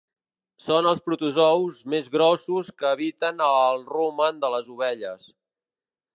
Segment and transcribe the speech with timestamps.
[0.67, 5.31] Són els protozous més grossos que habiten el rumen de les ovelles.